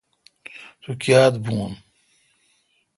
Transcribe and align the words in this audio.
تو 0.81 0.89
کایتھ 1.01 1.35
بھو۔ 1.43 1.57